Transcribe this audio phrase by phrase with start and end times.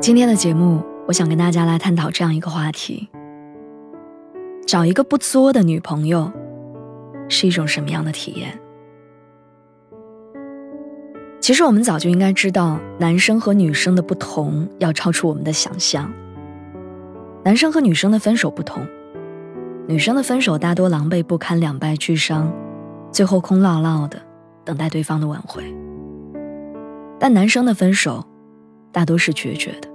[0.00, 3.06] 今天的节目，我想跟大家来探讨这样一个话题：
[4.66, 6.32] 找一个不作的女朋友
[7.28, 8.58] 是一种什么样的体验？
[11.38, 16.10] 其实我们早就应该知道，男生和女生的不同要超出我们的想象。
[17.44, 18.82] 男生和女生的分手不同，
[19.86, 22.50] 女生的分手大多狼狈不堪、两败俱伤，
[23.12, 24.18] 最后空落落的
[24.64, 25.62] 等待对方的挽回；
[27.18, 28.24] 但男生的分手
[28.90, 29.89] 大多是决绝的。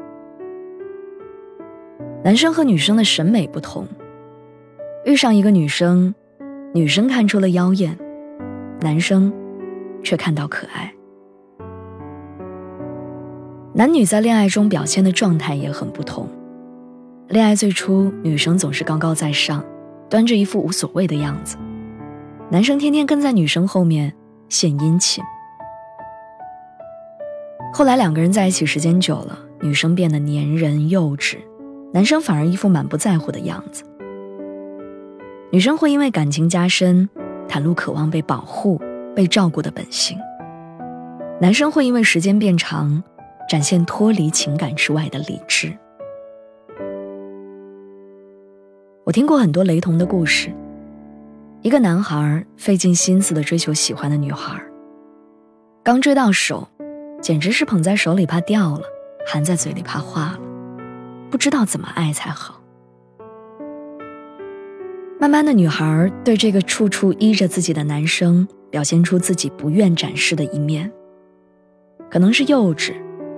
[2.26, 3.88] 男生和女生的审美不同，
[5.06, 6.16] 遇上一个女生，
[6.74, 7.96] 女生看出了妖艳，
[8.82, 9.32] 男生
[10.04, 10.92] 却看到可爱。
[13.76, 16.28] 男女在恋爱中表现的状态也很不同。
[17.28, 19.64] 恋爱最初，女生总是高高在上，
[20.10, 21.58] 端着一副无所谓的样子，
[22.50, 24.12] 男生天天跟在女生后面
[24.50, 25.24] 献殷勤。
[27.72, 31.38] 后来两个人在一起时间久了，女生变得粘人幼稚。
[31.94, 33.84] 男生反而一副满不在乎的样子，
[35.52, 37.08] 女生会因为感情加深，
[37.48, 38.82] 袒露渴望被保护、
[39.16, 40.18] 被照顾的本性；
[41.40, 43.02] 男生会因为时间变长，
[43.50, 45.72] 展现脱离情感之外的理智。
[49.06, 50.52] 我听过很多雷同的故事：
[51.62, 54.62] 一个男孩费尽心思的追求喜欢的女孩，
[55.82, 56.68] 刚追到手，
[57.22, 58.82] 简直是捧在手里怕掉了，
[59.26, 60.40] 含在嘴里怕化了。
[61.36, 62.62] 不知道怎么爱才好。
[65.20, 70.90] 慢慢的，女孩对这个处处依着自己的男生，表现出自己不愿展示的一面。
[72.10, 72.94] 可能是幼稚，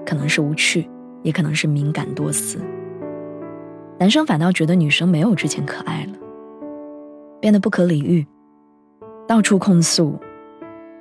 [0.05, 0.87] 可能是无趣，
[1.23, 2.59] 也可能是敏感多思。
[3.99, 6.13] 男生反倒觉得女生没有之前可爱了，
[7.41, 8.23] 变得不可理喻，
[9.27, 10.19] 到处控诉：“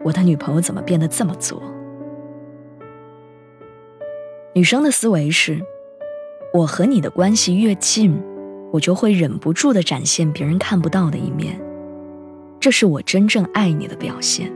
[0.02, 1.62] 我的女朋友怎么变得这么作？”
[4.56, 5.60] 女生的思维是。
[6.56, 8.18] 我和你的关系越近，
[8.72, 11.60] 我就会忍不住的展现别人看不到的一面，
[12.58, 14.50] 这是我真正爱你的表现。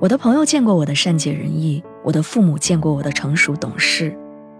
[0.00, 4.16] 我的朋友见过我的善解人意，我的父母见过我的成熟懂事，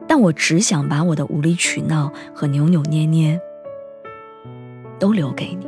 [0.07, 3.41] 但我只想把我的无理取闹和扭扭捏捏
[4.99, 5.67] 都留给你。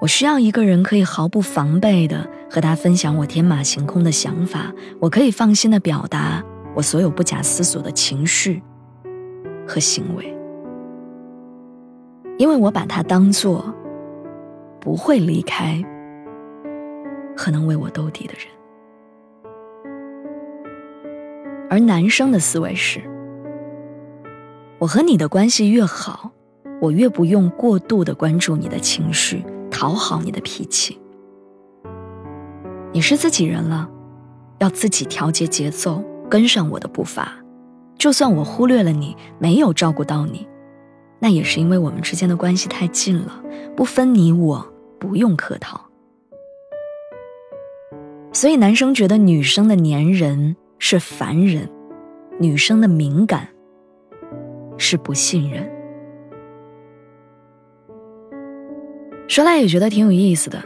[0.00, 6.42] 我需要一个人可以毫不防备的和他分享我天马行空的想法，我可以放心的表达。
[6.74, 8.62] 我所有不假思索的情绪
[9.66, 10.36] 和行为，
[12.38, 13.74] 因为我把他当做
[14.80, 15.82] 不会离开
[17.36, 18.46] 和能为我兜底的人。
[21.68, 23.00] 而男生的思维是：
[24.78, 26.30] 我和你的关系越好，
[26.80, 31.00] 我越不用过度的关注你的情绪，讨好你的脾气。
[32.92, 33.88] 你是自己人了，
[34.58, 36.02] 要自己调节节奏。
[36.30, 37.32] 跟上我的步伐，
[37.98, 40.46] 就算我忽略了你，没有照顾到你，
[41.18, 43.42] 那也是因为我们之间的关系太近了，
[43.76, 44.64] 不分你我，
[44.98, 45.78] 不用客套。
[48.32, 51.68] 所以男生觉得女生的粘人是烦人，
[52.38, 53.48] 女生的敏感
[54.78, 55.68] 是不信任。
[59.26, 60.62] 说来也觉得挺有意思的，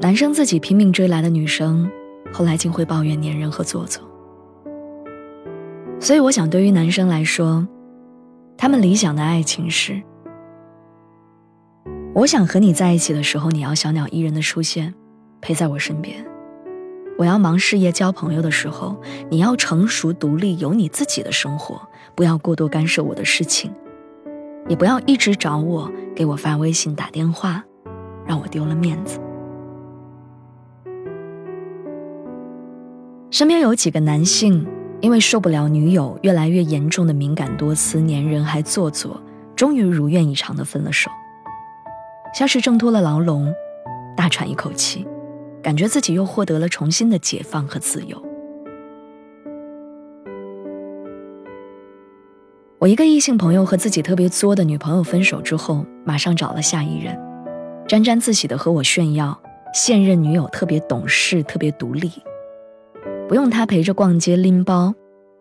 [0.00, 1.90] 男生自己拼命追来的女生，
[2.32, 4.02] 后来竟会抱怨粘人和做作。
[6.04, 7.66] 所以，我想，对于男生来说，
[8.58, 10.02] 他们理想的爱情是：
[12.14, 14.92] 我想和你在一起的时候，你要小鸟依人的出现，
[15.40, 16.22] 陪在我身边；
[17.16, 19.00] 我要忙事业、交朋友的时候，
[19.30, 21.80] 你要成熟独立，有你自己的生活，
[22.14, 23.72] 不要过多干涉我的事情，
[24.68, 27.64] 也不要一直找我，给我发微信、打电话，
[28.26, 29.18] 让我丢了面子。
[33.30, 34.66] 身边有几个男性。
[35.04, 39.20] 因为受不了女友越来越严重的敏感多思、粘人还做作，
[39.54, 41.10] 终于如愿以偿的分了手，
[42.34, 43.54] 像是挣脱了牢笼，
[44.16, 45.06] 大喘一口气，
[45.62, 48.24] 感觉自己又获得了重新的解放和自由。
[52.78, 57.14] 我一个异性朋友和自己特别作的女朋友分手之后，马上找了下一任，
[57.86, 59.38] 沾沾自喜的和我炫耀
[59.74, 62.10] 现任女友特别懂事、特别独立。
[63.28, 64.94] 不用他陪着逛街拎包，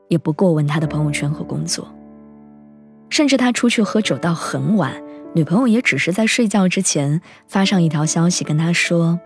[0.08, 1.88] 也不过问他的朋友圈和工作。
[3.10, 4.94] 甚至他出去喝酒到很晚，
[5.34, 9.20] 女朋友也只是在睡觉之前发上一条消息跟他说：“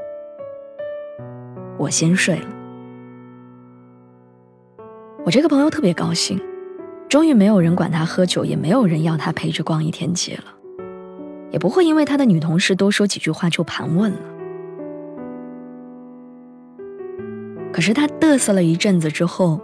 [1.77, 2.47] 我先睡了。”
[5.23, 6.41] 我这个朋友特别高兴，
[7.07, 10.45] 终于没有人管他喝酒，也没有人要他陪着逛一天街了，
[11.51, 14.36] 也不会因为他的女同事多说几句话就盘问了。
[17.77, 19.61] 可是他嘚瑟了一阵子之后，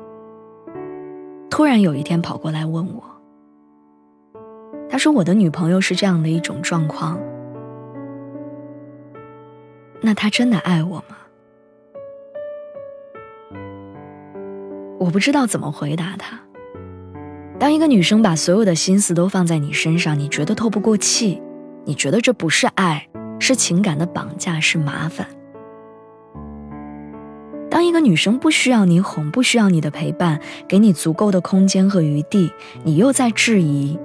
[1.50, 3.04] 突然有一天跑过来问我。
[4.88, 7.19] 他说：“我的女朋友是这样的一种状况，
[10.00, 11.18] 那他真的爱我吗？”
[15.00, 16.39] 我不知道怎么回答他。
[17.57, 21.42] 当一个女生把所有的心思都放在你身上，你觉得透不过气，
[21.83, 23.09] 你觉得这不是爱，
[23.39, 25.25] 是情感的绑架，是麻烦。
[27.94, 32.51] 当一个女生不需要你哄，不需要你的陪伴，给你足够的空间和余地，
[32.84, 34.00] 你又在质疑。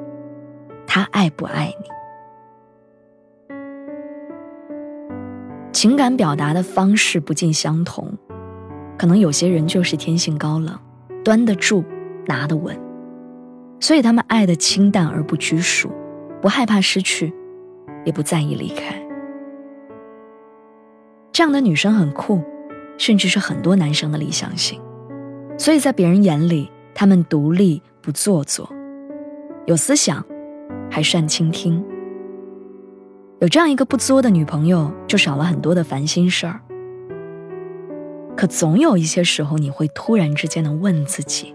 [0.87, 1.75] 她爱不爱
[3.49, 3.57] 你？
[5.73, 8.13] 情感表达的方式不尽相同，
[8.99, 10.79] 可能有些人就是天性高冷，
[11.25, 11.83] 端得住，
[12.27, 12.79] 拿得稳，
[13.81, 15.91] 所以他们爱的清淡而不拘束，
[16.43, 17.33] 不害怕失去，
[18.05, 19.03] 也不在意离开。
[21.33, 22.43] 这样的女生很酷，
[22.99, 24.79] 甚至是很多男生的理想型，
[25.57, 28.69] 所以在别人眼里，他们独立不做作，
[29.65, 30.23] 有思想。
[30.91, 31.85] 还善倾听，
[33.41, 36.61] 有这样一个不作的女朋友，就少了很多的烦心事儿。
[38.35, 41.55] 可总有一些时候，你会突然之间的问自己：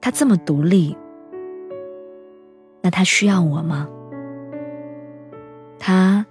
[0.00, 0.96] 他这么独立，
[2.80, 3.88] 那他需要我吗？
[5.76, 6.24] 他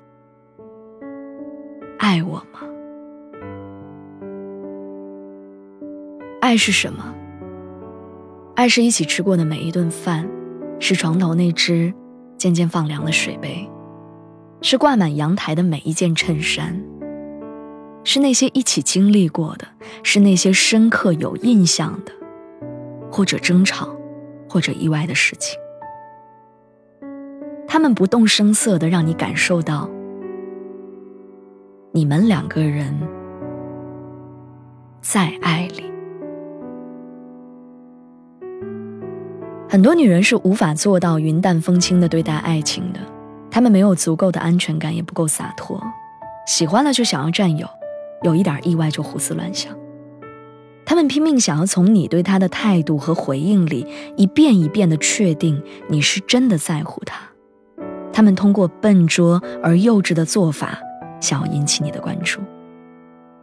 [2.04, 2.60] 爱我吗？
[6.42, 7.16] 爱是什么？
[8.58, 10.30] 爱是一起吃过的每一顿饭，
[10.82, 11.94] 是床头那只
[12.38, 13.66] 渐渐放凉的水杯，
[14.62, 16.78] 是挂满阳台的每一件衬衫，
[18.04, 19.66] 是那些一起经历过的，
[20.04, 22.12] 是那些深刻有印象的，
[23.10, 23.88] 或者争吵，
[24.50, 25.58] 或者意外的事情。
[27.66, 29.90] 他们不动声色的让你感受到，
[31.96, 32.92] 你们两个人
[35.00, 35.84] 在爱里。
[39.70, 43.00] 很多女人是无法做到云淡风轻的对待爱情的，
[43.52, 45.80] 她们没有足够的安全感，也不够洒脱，
[46.48, 47.68] 喜欢了就想要占有，
[48.24, 49.72] 有一点意外就胡思乱想。
[50.86, 53.86] 她们拼命想要从你对她的态度和回应里，
[54.18, 57.20] 一遍一遍的确定你是真的在乎她。
[58.12, 60.80] 她们通过笨拙而幼稚的做法，
[61.24, 62.42] 想要引起你的关注，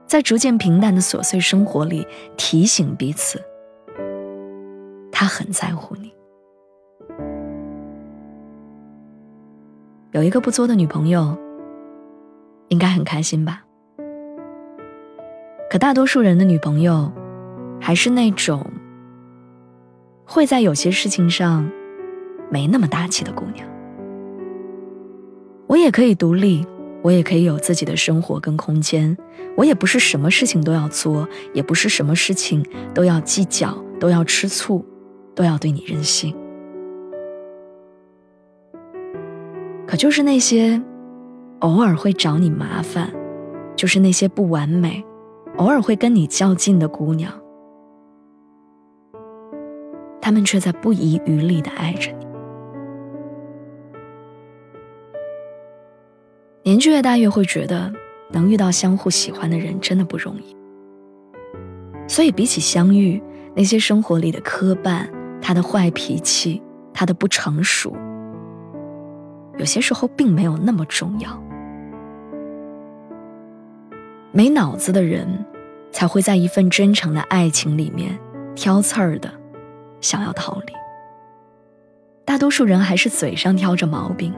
[0.06, 2.06] 在逐渐平淡的琐碎生活里
[2.37, 3.43] 提醒彼此，
[5.11, 6.12] 他很在乎你。
[10.12, 11.35] 有一个不作的女朋友，
[12.69, 13.65] 应该很开心吧？
[15.71, 17.11] 可大多数人的女朋友，
[17.81, 18.71] 还是那种
[20.27, 21.67] 会在有些事情上
[22.50, 23.67] 没那么大气的姑娘。
[25.67, 26.67] 我也可以独立，
[27.02, 29.17] 我也可以有自己的生活跟空间，
[29.56, 34.84] 我也不是什么事情都要做，也不是什么事情都要计较，都要吃醋，
[35.34, 36.34] 都要对你任性。
[39.86, 40.81] 可就是那些
[41.60, 43.10] 偶尔会找你麻烦，
[43.74, 45.05] 就是那些不完美，
[45.56, 47.32] 偶尔会跟你较劲的姑娘，
[50.20, 52.19] 他们却在不遗余力的爱着你。
[56.70, 57.93] 年纪越大，越会觉得
[58.31, 60.56] 能遇到相互喜欢的人真的不容易。
[62.06, 63.20] 所以，比起相遇，
[63.56, 65.10] 那些生活里的磕绊，
[65.43, 66.62] 他的坏脾气，
[66.94, 67.93] 他的不成熟。
[69.58, 71.43] 有些时候并没有那么重要。
[74.31, 75.44] 没脑子的人，
[75.91, 78.17] 才会在一份真诚的爱情里面
[78.55, 79.29] 挑刺儿的，
[80.00, 80.72] 想要逃离。
[82.24, 84.32] 大多数人还是嘴上挑着毛病，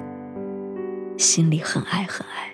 [1.22, 2.52] 心里很爱很爱。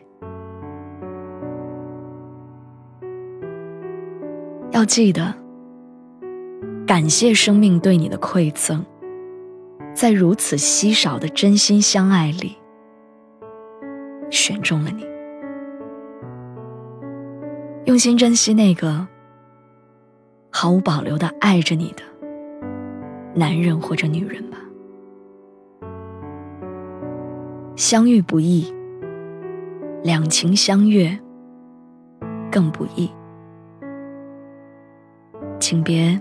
[4.71, 5.35] 要记得，
[6.87, 8.85] 感谢生命对你的馈赠。
[9.95, 12.57] 在如此稀少的真心相爱里，
[14.31, 15.05] 选中了你，
[17.87, 19.09] 用心珍惜那个
[20.53, 22.03] 毫无保留的爱着你的
[23.35, 24.48] 男人或者女人
[27.79, 28.75] 相遇不易。
[30.03, 31.17] 两情相悦
[32.51, 33.09] 更不易。
[35.61, 36.21] 请别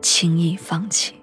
[0.00, 1.19] 轻易放弃。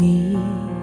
[0.00, 0.81] 你。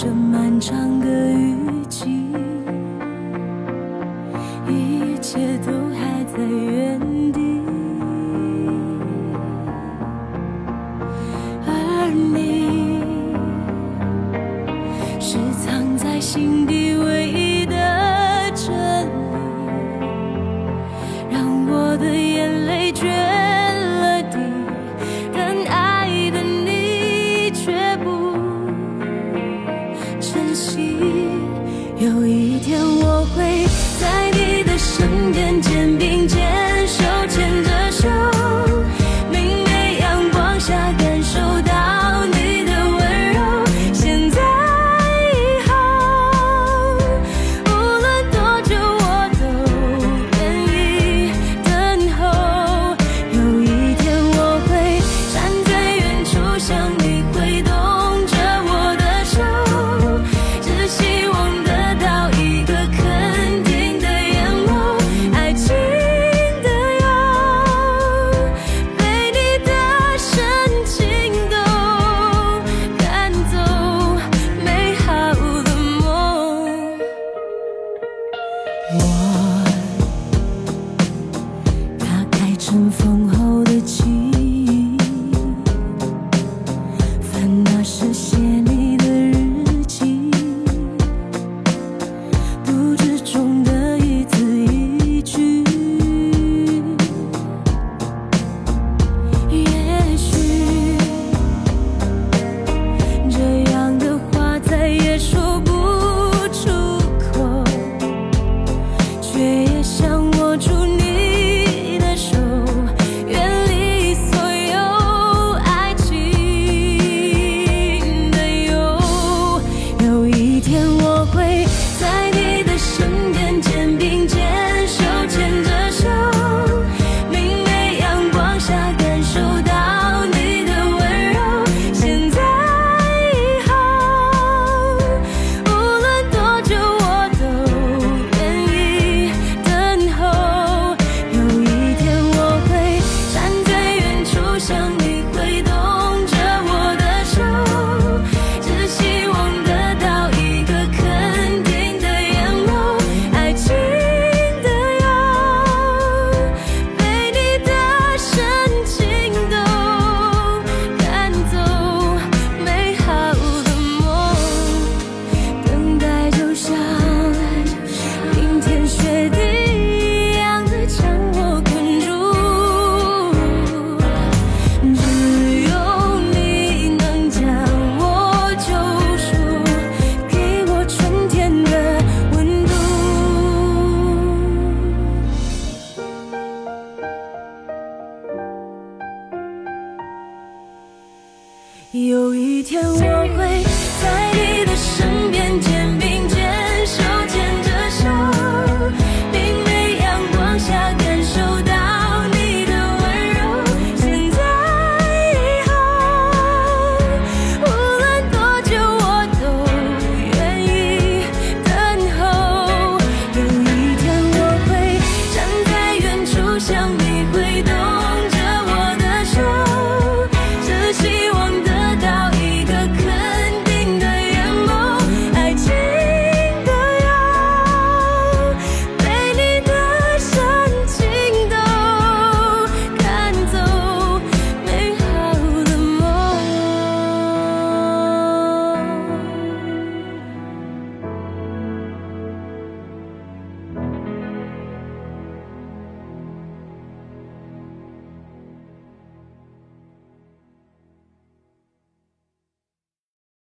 [0.00, 1.67] 这漫长的雨。